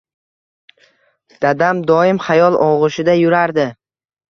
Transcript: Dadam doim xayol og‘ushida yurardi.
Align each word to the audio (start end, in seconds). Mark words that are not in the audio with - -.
Dadam 1.45 1.83
doim 1.93 2.23
xayol 2.31 2.59
og‘ushida 2.71 3.19
yurardi. 3.23 3.71